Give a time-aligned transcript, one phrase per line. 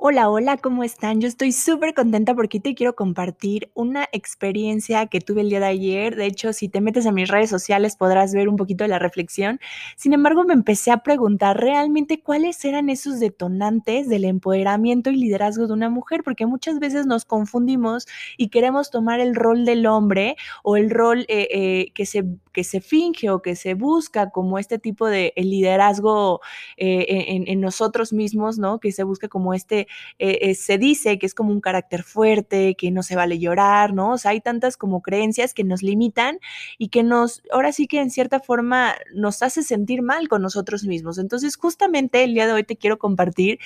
[0.00, 1.20] Hola, hola, ¿cómo están?
[1.20, 5.66] Yo estoy súper contenta porque te quiero compartir una experiencia que tuve el día de
[5.66, 6.14] ayer.
[6.14, 9.00] De hecho, si te metes a mis redes sociales podrás ver un poquito de la
[9.00, 9.58] reflexión.
[9.96, 15.66] Sin embargo, me empecé a preguntar realmente cuáles eran esos detonantes del empoderamiento y liderazgo
[15.66, 18.06] de una mujer, porque muchas veces nos confundimos
[18.36, 22.24] y queremos tomar el rol del hombre o el rol eh, eh, que, se,
[22.58, 26.40] que se finge o que se busca como este tipo de liderazgo
[26.76, 28.80] eh, en, nosotros mismos, ¿no?
[28.80, 29.86] Que se busca como este
[30.18, 33.94] eh, eh, se dice que es como un carácter fuerte, que no se vale llorar,
[33.94, 34.14] ¿no?
[34.14, 36.40] O sea, hay tantas como creencias que nos limitan
[36.78, 40.82] y que nos, ahora sí que en cierta forma nos hace sentir mal con nosotros
[40.82, 41.18] mismos.
[41.18, 43.60] Entonces, justamente el día de hoy te quiero compartir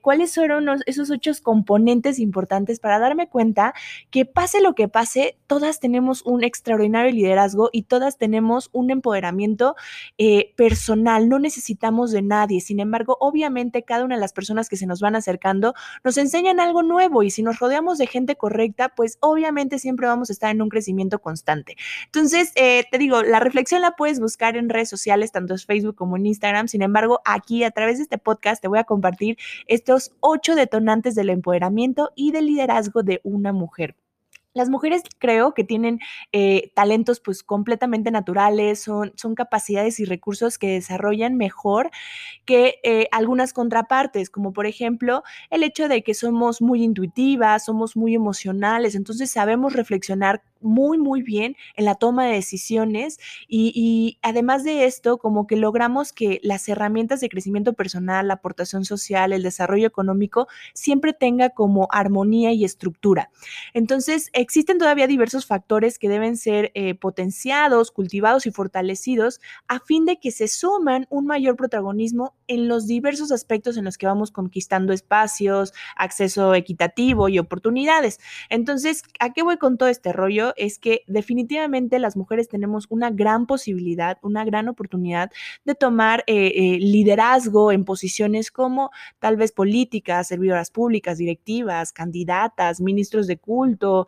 [0.00, 3.74] cuáles fueron esos ocho componentes importantes para darme cuenta
[4.12, 9.76] que pase lo que pase, todas tenemos un extraordinario liderazgo y todas tenemos un empoderamiento
[10.56, 12.60] personal, no necesitamos de nadie.
[12.60, 15.42] Sin embargo, obviamente cada una de las personas que se nos van a acercar
[16.04, 20.30] nos enseñan algo nuevo y si nos rodeamos de gente correcta, pues obviamente siempre vamos
[20.30, 21.76] a estar en un crecimiento constante.
[22.06, 25.94] Entonces, eh, te digo, la reflexión la puedes buscar en redes sociales, tanto en Facebook
[25.94, 26.68] como en Instagram.
[26.68, 31.14] Sin embargo, aquí a través de este podcast te voy a compartir estos ocho detonantes
[31.14, 33.96] del empoderamiento y del liderazgo de una mujer.
[34.54, 35.98] Las mujeres creo que tienen
[36.32, 41.90] eh, talentos pues completamente naturales, son, son, capacidades y recursos que desarrollan mejor
[42.44, 47.96] que eh, algunas contrapartes, como por ejemplo el hecho de que somos muy intuitivas, somos
[47.96, 54.64] muy emocionales, entonces sabemos reflexionar muy, muy bien en la toma de decisiones y, además
[54.64, 59.42] de esto, como que logramos que las herramientas de crecimiento personal, la aportación social, el
[59.42, 63.30] desarrollo económico, siempre tenga como armonía y estructura.
[63.74, 70.04] Entonces, existen todavía diversos factores que deben ser eh, potenciados, cultivados y fortalecidos a fin
[70.04, 74.30] de que se suman un mayor protagonismo en los diversos aspectos en los que vamos
[74.30, 78.18] conquistando espacios, acceso equitativo y oportunidades.
[78.48, 80.51] Entonces, ¿a qué voy con todo este rollo?
[80.56, 85.30] Es que definitivamente las mujeres tenemos una gran posibilidad, una gran oportunidad
[85.64, 92.80] de tomar eh, eh, liderazgo en posiciones como tal vez políticas, servidoras públicas, directivas, candidatas,
[92.80, 94.06] ministros de culto,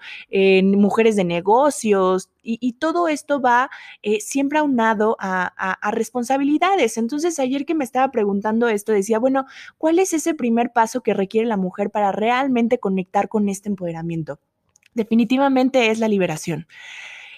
[0.63, 3.71] mujeres de negocios, y, todo esto va
[4.03, 6.99] eh, siempre aunado a, a, responsabilidades.
[6.99, 9.47] Entonces, ayer que me estaba preguntando esto, decía, bueno,
[9.79, 14.39] ¿cuál es ese primer paso que requiere la mujer para realmente conectar con este empoderamiento?
[14.95, 16.67] Definitivamente es la liberación.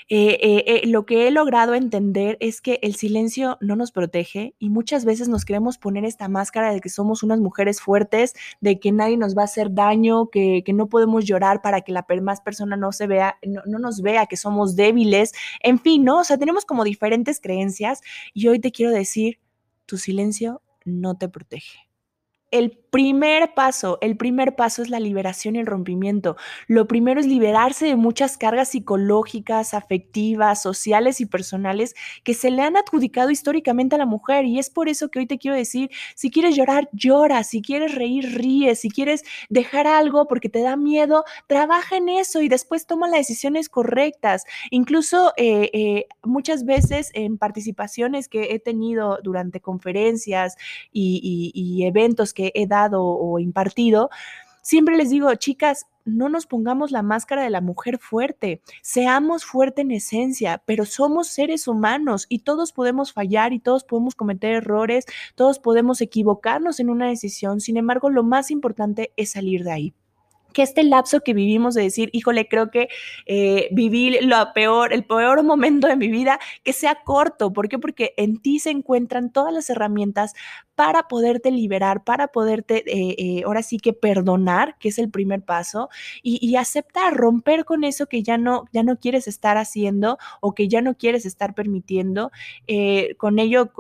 [0.08, 4.54] Eh, eh, eh, lo que he logrado entender es que el silencio no nos protege
[4.60, 8.78] y muchas veces nos queremos poner esta máscara de que somos unas mujeres fuertes, de
[8.78, 12.40] que nadie nos va a hacer daño, que, no podemos llorar para que la más
[12.40, 16.20] persona no se vea, no, no nos vea que somos débiles, en fin, ¿no?
[16.20, 18.00] O sea, tenemos como diferentes creencias
[18.32, 19.40] y hoy te quiero decir,
[19.86, 21.88] tu silencio no te protege.
[22.52, 26.38] El primer paso, el primer paso es la liberación y el rompimiento.
[26.66, 32.62] Lo primero es liberarse de muchas cargas psicológicas, afectivas, sociales y personales que se le
[32.62, 34.46] han adjudicado históricamente a la mujer.
[34.46, 37.94] Y es por eso que hoy te quiero decir, si quieres llorar, llora, si quieres
[37.94, 42.86] reír, ríe, si quieres dejar algo porque te da miedo, trabaja en eso y después
[42.86, 44.44] toma las decisiones correctas.
[44.70, 50.56] Incluso eh, eh, muchas veces en participaciones que he tenido durante conferencias
[50.90, 54.10] y eventos que he dado o impartido,
[54.62, 59.82] siempre les digo, chicas, no nos pongamos la máscara de la mujer fuerte, seamos fuerte
[59.82, 65.04] en esencia, pero somos seres humanos y todos podemos fallar y todos podemos cometer errores,
[65.34, 69.94] todos podemos equivocarnos en una decisión, sin embargo, lo más importante es salir de ahí
[70.56, 72.88] que este lapso que vivimos de decir, híjole, creo que
[73.26, 77.52] eh, viví lo peor, el peor momento de mi vida, que sea corto.
[77.52, 77.78] ¿Por qué?
[77.78, 80.32] Porque en ti se encuentran todas las herramientas
[80.76, 85.42] para poderte liberar, para poderte, eh, eh, ahora sí que perdonar, que es el primer
[85.42, 85.88] paso,
[86.22, 90.68] y, aceptar, romper con eso que ya no, ya no quieres estar haciendo o que
[90.68, 92.30] ya no quieres estar permitiendo.
[93.16, 93.72] con ello,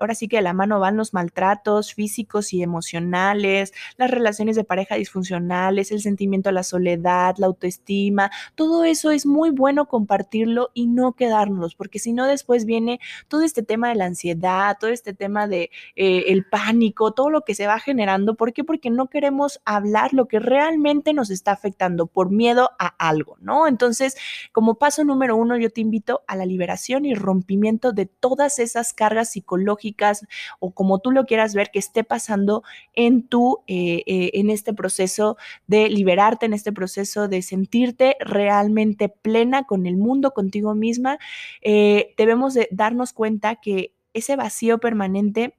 [0.00, 4.64] ahora sí que de la mano van los maltratos físicos y emocionales, las relaciones de
[4.64, 10.70] pareja disfuncionales, el sentimiento a la soledad, la autoestima, todo eso es muy bueno compartirlo
[10.74, 14.90] y no quedarnos, porque si no después viene todo este tema de la ansiedad, todo
[14.90, 15.70] este tema de...
[15.96, 18.34] Eh, el pánico, todo lo que se va generando.
[18.34, 18.64] ¿Por qué?
[18.64, 23.66] Porque no queremos hablar lo que realmente nos está afectando por miedo a algo, ¿no?
[23.66, 24.16] Entonces,
[24.52, 28.92] como paso número uno, yo te invito a la liberación y rompimiento de todas esas
[28.92, 30.26] cargas psicológicas
[30.58, 32.62] o como tú lo quieras ver que esté pasando
[32.94, 35.36] en tu, eh, eh, en este proceso
[35.66, 41.18] de liberarte, en este proceso de sentirte realmente plena con el mundo, contigo misma.
[41.60, 45.54] Eh, debemos de darnos cuenta que ese vacío permanente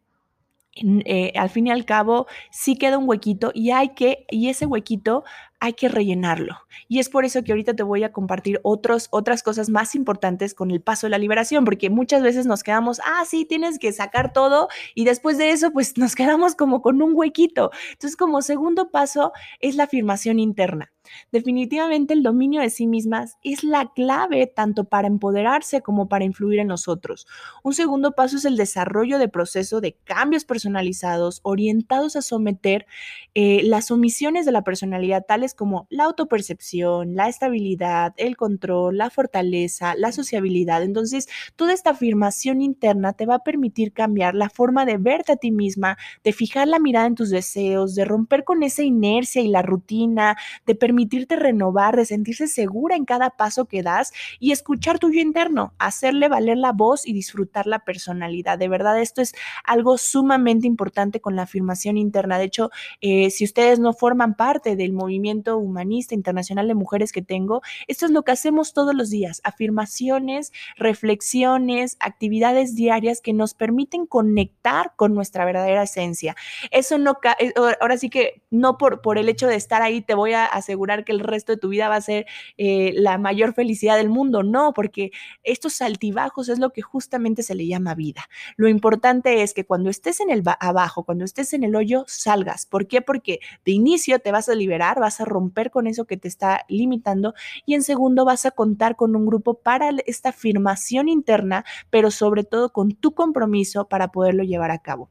[1.35, 5.23] al fin y al cabo sí queda un huequito y hay que, y ese huequito
[5.63, 6.57] hay que rellenarlo.
[6.89, 10.53] Y es por eso que ahorita te voy a compartir otros, otras cosas más importantes
[10.53, 13.93] con el paso de la liberación, porque muchas veces nos quedamos, ah, sí, tienes que
[13.93, 17.71] sacar todo y después de eso, pues nos quedamos como con un huequito.
[17.93, 19.31] Entonces, como segundo paso
[19.61, 20.91] es la afirmación interna.
[21.31, 26.59] Definitivamente el dominio de sí mismas es la clave tanto para empoderarse como para influir
[26.59, 27.27] en nosotros.
[27.63, 32.85] Un segundo paso es el desarrollo de proceso de cambios personalizados orientados a someter
[33.33, 39.09] eh, las omisiones de la personalidad tales como la autopercepción, la estabilidad, el control, la
[39.09, 40.83] fortaleza, la sociabilidad.
[40.83, 45.35] Entonces, toda esta afirmación interna te va a permitir cambiar la forma de verte a
[45.37, 49.47] ti misma, de fijar la mirada en tus deseos, de romper con esa inercia y
[49.47, 50.35] la rutina,
[50.65, 55.19] de permitirte renovar, de sentirse segura en cada paso que das y escuchar tu yo
[55.19, 58.57] interno, hacerle valer la voz y disfrutar la personalidad.
[58.57, 59.33] De verdad, esto es
[59.63, 62.37] algo sumamente importante con la afirmación interna.
[62.37, 62.69] De hecho,
[63.01, 68.05] eh, si ustedes no forman parte del movimiento, humanista internacional de mujeres que tengo, esto
[68.05, 74.93] es lo que hacemos todos los días, afirmaciones, reflexiones, actividades diarias que nos permiten conectar
[74.95, 76.35] con nuestra verdadera esencia.
[76.71, 80.13] Eso no, eh, ahora sí que no por, por el hecho de estar ahí te
[80.13, 82.25] voy a asegurar que el resto de tu vida va a ser
[82.57, 85.11] eh, la mayor felicidad del mundo, no, porque
[85.43, 88.29] estos altibajos es lo que justamente se le llama vida.
[88.55, 92.65] Lo importante es que cuando estés en el abajo, cuando estés en el hoyo, salgas.
[92.65, 93.01] ¿Por qué?
[93.01, 96.65] Porque de inicio te vas a liberar, vas a romper con eso que te está
[96.67, 97.33] limitando
[97.65, 102.43] y en segundo vas a contar con un grupo para esta afirmación interna, pero sobre
[102.43, 105.09] todo con tu compromiso para poderlo llevar a cabo.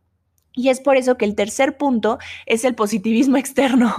[0.55, 3.95] Y es por eso que el tercer punto es el positivismo externo.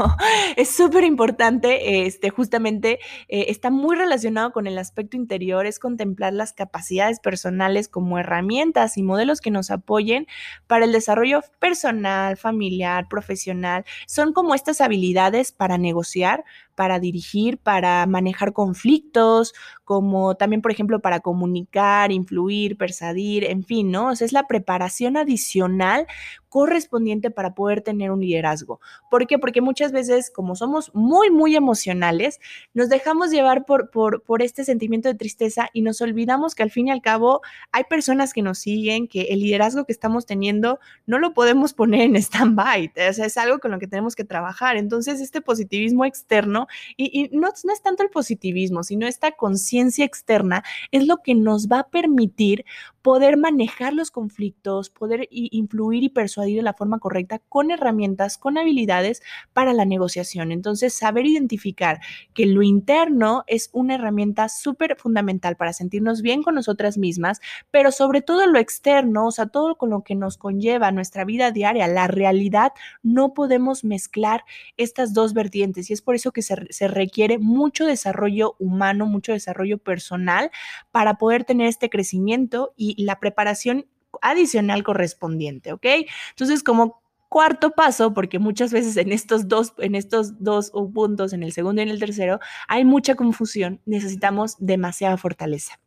[0.56, 6.34] es súper importante, este, justamente eh, está muy relacionado con el aspecto interior, es contemplar
[6.34, 10.28] las capacidades personales como herramientas y modelos que nos apoyen
[10.68, 13.86] para el desarrollo personal, familiar, profesional.
[14.08, 16.44] Son como estas habilidades para negociar,
[16.76, 19.54] para dirigir, para manejar conflictos,
[19.84, 24.10] como también, por ejemplo, para comunicar, influir, persuadir, en fin, ¿no?
[24.10, 26.08] O sea, es la preparación adicional
[26.54, 28.80] correspondiente para poder tener un liderazgo.
[29.10, 29.40] ¿Por qué?
[29.40, 32.40] Porque muchas veces, como somos muy, muy emocionales,
[32.76, 36.70] nos dejamos llevar por, por, por este sentimiento de tristeza y nos olvidamos que al
[36.70, 37.42] fin y al cabo
[37.72, 42.02] hay personas que nos siguen, que el liderazgo que estamos teniendo no lo podemos poner
[42.02, 44.78] en stand-by, o sea, es algo con lo que tenemos que trabajar.
[44.78, 46.63] Entonces, este positivismo externo,
[46.98, 51.68] y, no, no es tanto el positivismo, sino esta conciencia externa, es lo que nos
[51.68, 52.66] va a permitir
[53.04, 58.58] poder manejar los conflictos, poder influir y persuadir de la forma correcta con herramientas, con
[58.58, 59.22] habilidades
[59.52, 60.54] para la negociación.
[60.54, 62.00] Entonces, saber identificar
[62.34, 67.42] que lo interno es una herramienta súper fundamental para sentirnos bien con nosotras mismas,
[67.72, 71.52] pero sobre todo lo externo, o sea, todo con lo que nos conlleva nuestra vida
[71.52, 72.72] diaria, la realidad,
[73.02, 74.46] no podemos mezclar
[74.78, 79.34] estas dos vertientes y es por eso que se, se requiere mucho desarrollo humano, mucho
[79.34, 80.52] desarrollo personal
[80.92, 83.86] para poder tener este crecimiento y la preparación
[84.22, 85.86] adicional correspondiente, ¿ok?
[86.32, 91.42] Entonces, como cuarto paso, porque muchas veces en estos dos, en estos dos puntos, en
[91.44, 95.80] el segundo y en el tercero, hay mucha confusión, necesitamos demasiada fortaleza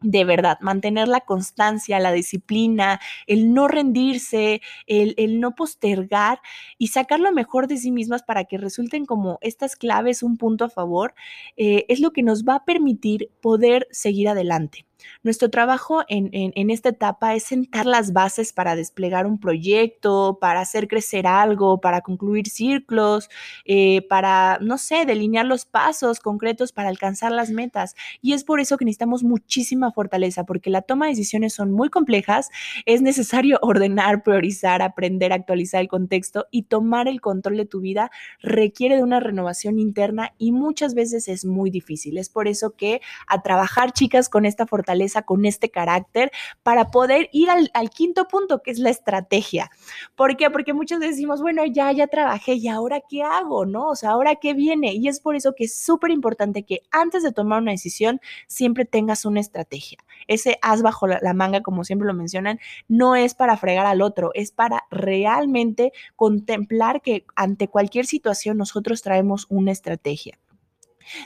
[0.00, 6.40] de verdad, mantener la constancia, la disciplina, el no rendirse, el, no postergar
[6.78, 10.64] y sacar lo mejor de sí mismas para que resulten como estas claves un punto
[10.64, 11.14] a favor,
[11.56, 14.87] eh, es lo que nos va a permitir poder seguir adelante.
[15.22, 20.88] Nuestro trabajo en, esta etapa es sentar las bases para desplegar un proyecto, para hacer
[20.88, 23.28] crecer algo, para concluir ciclos,
[23.64, 27.94] eh, para, no sé, delinear los pasos concretos para alcanzar las metas.
[28.22, 31.88] Y es por eso que necesitamos muchísima fortaleza, porque la toma de decisiones son muy
[31.90, 32.48] complejas,
[32.86, 38.10] es necesario ordenar, priorizar, aprender, actualizar el contexto y tomar el control de tu vida
[38.40, 42.18] requiere de una renovación interna y muchas veces es muy difícil.
[42.18, 44.87] Es por eso que a trabajar, chicas, con esta fortaleza,
[45.24, 46.30] con este carácter
[46.62, 49.70] para poder ir al, quinto punto, que es la estrategia.
[50.14, 50.36] ¿Por?
[50.52, 53.88] Porque muchos decimos, bueno, ya, ya trabajé y ahora qué hago, ¿no?
[53.88, 54.94] O sea, ahora qué viene.
[54.94, 58.84] Y es por eso que es súper importante que antes de tomar una decisión siempre
[58.84, 59.98] tengas una estrategia.
[60.26, 64.30] Ese as bajo la, manga, como siempre lo mencionan, no es para fregar al otro,
[64.34, 70.38] es para realmente contemplar que ante cualquier situación nosotros traemos una estrategia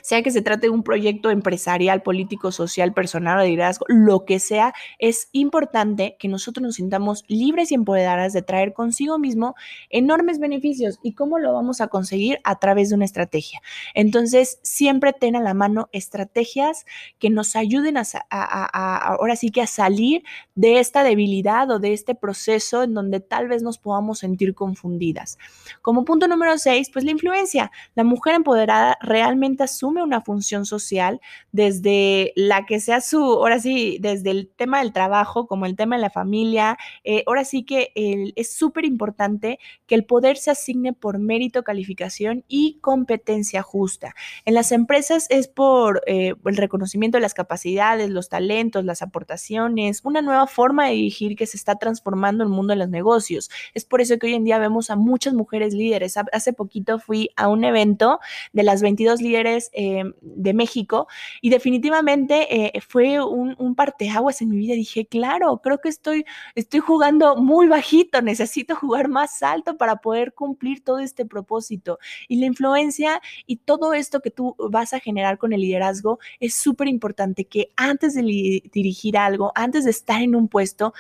[0.03, 4.39] sea que se trate de un proyecto empresarial, político, social, personal de liderazgo, lo que
[4.39, 9.55] sea, es importante que nosotros nos sintamos libres y empoderadas de traer consigo mismo
[9.91, 10.99] enormes beneficios.
[11.03, 12.39] ¿Y cómo lo vamos a conseguir?
[12.45, 13.61] A través de una estrategia.
[13.95, 16.85] Entonces, siempre ten a la mano estrategias
[17.19, 20.23] que nos ayuden a, ahora sí que a salir
[20.55, 25.39] de esta debilidad o de este proceso en donde tal vez nos podamos sentir confundidas.
[25.81, 27.71] Como punto número seis, pues la influencia.
[27.95, 33.99] La mujer empoderada realmente asume una función social desde la que sea su, ahora sí,
[34.01, 36.79] desde el tema del trabajo, como el tema de la familia.
[37.05, 42.45] Eh, ahora sí que es súper importante que el poder se asigne por mérito, calificación
[42.49, 44.15] y competencia justa.
[44.45, 50.01] En las empresas es por eh, el reconocimiento de las capacidades, los talentos, las aportaciones,
[50.05, 53.51] una nueva forma de dirigir que se está transformando el mundo de los negocios.
[53.75, 56.17] Es por eso que hoy en día vemos a muchas mujeres líderes.
[56.33, 58.21] Hace poquito fui a un evento
[58.53, 61.07] de las 22 líderes eh, de México
[61.41, 64.75] y definitivamente eh, fue un, un, parteaguas en mi vida.
[64.75, 70.35] Dije, claro, creo que estoy, estoy jugando muy bajito, necesito jugar más alto para poder
[70.35, 71.99] cumplir todo este propósito.
[72.29, 76.55] Y la influencia y todo esto que tú vas a generar con el liderazgo es
[76.55, 78.23] súper importante que antes de
[78.73, 80.93] dirigir algo, antes de estar en un puesto,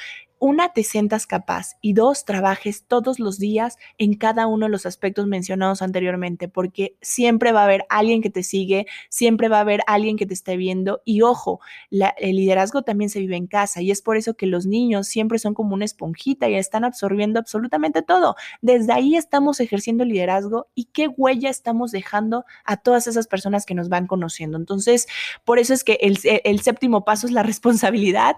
[0.43, 4.87] una, te sientas capaz y dos, trabajes todos los días en cada uno de los
[4.87, 9.61] aspectos mencionados anteriormente, porque siempre va a haber alguien que te sigue, siempre va a
[9.61, 13.83] haber alguien que te esté viendo y ojo, el liderazgo también se vive en casa
[13.83, 17.39] y es por eso que los niños siempre son como una esponjita y están absorbiendo
[17.39, 18.35] absolutamente todo.
[18.61, 23.77] Desde ahí estamos ejerciendo liderazgo y qué huella estamos dejando a todas esas personas que
[23.77, 24.59] nos van conociendo.
[24.59, 25.07] Entonces,
[25.45, 26.19] por eso es que el,
[26.61, 28.35] séptimo paso es la responsabilidad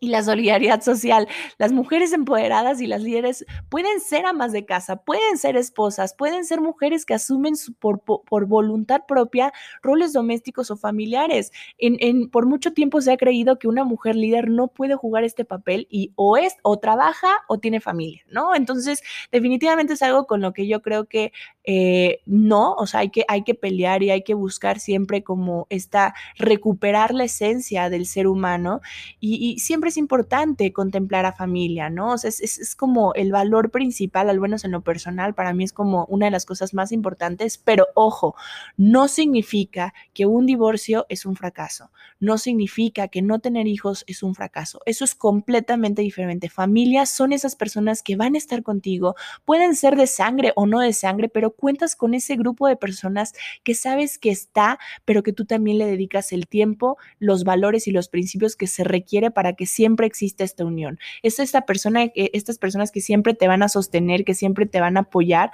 [0.00, 1.28] y la solidaridad social.
[1.58, 6.44] Las mujeres empoderadas y las líderes pueden ser amas de casa, pueden ser esposas, pueden
[6.44, 9.52] ser mujeres que asumen por, por, voluntad propia
[9.82, 11.52] roles domésticos o familiares.
[11.78, 15.24] En, en, por mucho tiempo se ha creído que una mujer líder no puede jugar
[15.24, 18.54] este papel y o es o trabaja o tiene familia, ¿no?
[18.54, 19.02] Entonces,
[19.32, 21.32] definitivamente es algo con lo que yo creo que
[21.70, 25.66] eh, no, o sea, hay que, hay que pelear y hay que buscar siempre como
[25.68, 28.80] esta, recuperar la esencia del ser humano
[29.20, 32.12] y, y siempre es importante contemplar a familia, ¿no?
[32.14, 35.62] O sea, es, es, como el valor principal, al menos en lo personal, para mí
[35.62, 38.34] es como una de las cosas más importantes, pero ojo,
[38.78, 44.22] no significa que un divorcio es un fracaso, no significa que no tener hijos es
[44.22, 46.48] un fracaso, eso es completamente diferente.
[46.48, 50.80] Familias son esas personas que van a estar contigo, pueden ser de sangre o no
[50.80, 53.34] de sangre, pero cuentas con ese grupo de personas
[53.64, 57.90] que sabes que está, pero que tú también le dedicas el tiempo, los valores y
[57.90, 60.98] los principios que se requiere para que siempre existe esta unión.
[61.22, 64.96] Es esta persona, estas personas que siempre te van a sostener, que siempre te van
[64.96, 65.50] a apoyar,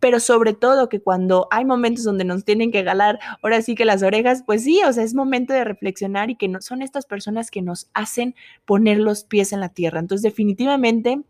[0.00, 3.84] pero sobre todo que cuando hay momentos donde nos tienen que galar, ahora sí que
[3.84, 7.06] las orejas, pues sí, o sea, es momento de reflexionar y que no, son estas
[7.06, 8.34] personas que nos hacen
[8.64, 10.00] poner los pies en la tierra.
[10.00, 11.22] Entonces, definitivamente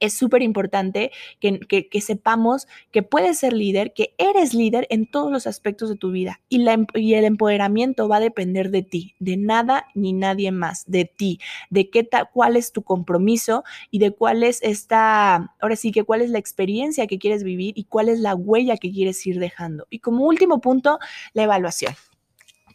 [0.00, 1.10] es súper importante
[1.40, 1.60] que,
[2.00, 6.40] sepamos que puedes ser líder, que eres líder en todos los aspectos de tu vida
[6.48, 10.52] y, la, em, y el empoderamiento va a depender de ti, de nada ni nadie
[10.52, 15.76] más, de ti, de qué cuál es tu compromiso y de cuál es esta, ahora
[15.76, 18.90] sí que cuál es la experiencia que quieres vivir y cuál es la huella que
[18.90, 19.86] quieres ir dejando.
[19.90, 20.98] Y como último punto,
[21.34, 21.94] la evaluación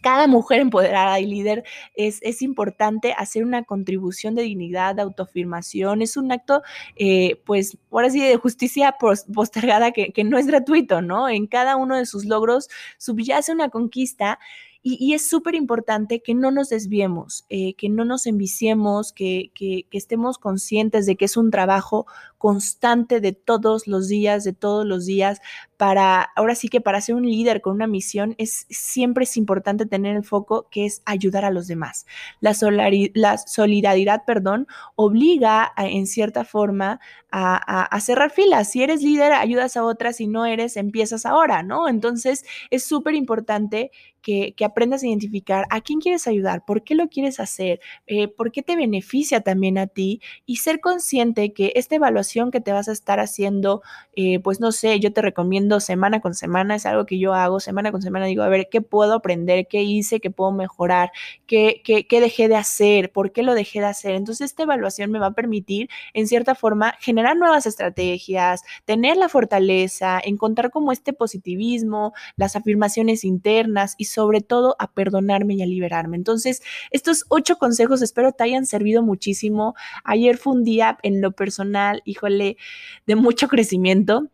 [0.02, 1.64] cada mujer empoderada y líder
[1.96, 6.02] es, es importante hacer una contribución de dignidad, de autoafirmación.
[6.02, 6.62] Es un acto,
[6.96, 8.96] eh, pues, ahora sí, de justicia
[9.34, 11.30] postergada que, que no es gratuito, ¿no?
[11.30, 14.40] En cada uno de sus logros subyace una conquista
[14.84, 19.52] y, es súper importante que no nos desviemos, eh, que no nos enviciemos, que,
[19.92, 22.08] estemos conscientes de que es un trabajo
[22.40, 25.40] constante de todos los días, de todos los días,
[25.78, 29.86] para, ahora sí que para ser un líder con una misión, es, siempre es importante
[29.86, 32.08] tener el foco que es ayudar a los demás.
[32.40, 37.00] La, solidaridad, perdón, obliga en cierta forma
[37.32, 38.72] a, a, cerrar filas.
[38.72, 41.88] Si eres líder, ayudas a otras, si no eres, empiezas ahora, ¿no?
[41.88, 43.92] Entonces, es súper importante
[44.22, 48.28] que, que, aprendas a identificar a quién quieres ayudar, por qué lo quieres hacer, eh,
[48.28, 52.72] por qué te beneficia también a ti y ser consciente que esta evaluación que te
[52.72, 53.82] vas a estar haciendo,
[54.16, 57.60] eh, pues no sé, yo te recomiendo semana con semana, es algo que yo hago
[57.60, 59.68] semana con semana, digo, a ver, ¿qué puedo aprender?
[59.68, 60.20] ¿Qué hice?
[60.20, 61.12] ¿Qué puedo mejorar?
[61.48, 63.12] ¿Qué, qué, qué dejé de hacer?
[63.12, 64.16] ¿Por qué lo dejé de hacer?
[64.16, 69.30] Entonces, esta evaluación me va a permitir, en cierta forma, generar nuevas estrategias, tener la
[69.30, 75.66] fortaleza, encontrar como este positivismo, las afirmaciones internas y sobre todo a perdonarme y a
[75.66, 76.18] liberarme.
[76.18, 79.76] Entonces, estos ocho consejos espero te hayan servido muchísimo.
[80.04, 82.58] Ayer fue un día en lo personal, híjole,
[83.06, 84.30] de mucho crecimiento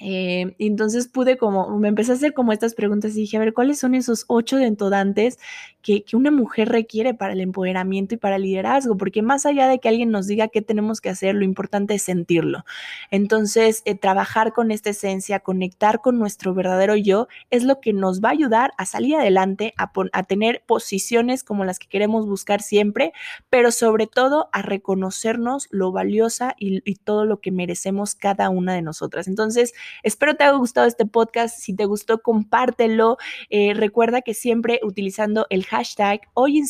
[0.00, 3.52] eh, entonces pude como, me empecé a hacer como estas preguntas y dije, a ver,
[3.52, 5.38] ¿cuáles son esos ocho dentodantes
[5.82, 8.96] que, que, una mujer requiere para el empoderamiento y para el liderazgo?
[8.96, 12.02] Porque más allá de que alguien nos diga qué tenemos que hacer, lo importante es
[12.02, 12.64] sentirlo.
[13.10, 18.22] Entonces, eh, trabajar con esta esencia, conectar con nuestro verdadero yo, es lo que nos
[18.22, 19.90] va a ayudar a salir adelante, a,
[20.22, 23.12] tener posiciones como las que queremos buscar siempre,
[23.50, 28.74] pero sobre todo a reconocernos lo valiosa y, y todo lo que merecemos cada una
[28.74, 29.28] de nosotras.
[29.28, 31.58] Entonces, Espero te haya gustado este podcast.
[31.58, 33.18] Si te gustó, compártelo.
[33.48, 36.60] Eh, recuerda que siempre utilizando el hashtag hoy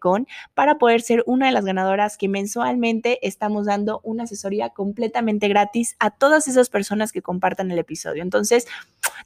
[0.00, 5.48] con para poder ser una de las ganadoras que mensualmente estamos dando una asesoría completamente
[5.48, 8.22] gratis a todas esas personas que compartan el episodio.
[8.22, 8.66] Entonces,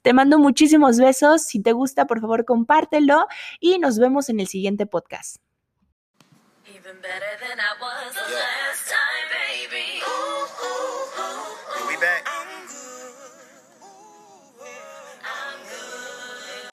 [0.02, 1.42] te mando muchísimos besos.
[1.42, 3.26] Si te gusta, por favor, compártelo
[3.60, 5.38] y nos vemos en el siguiente podcast.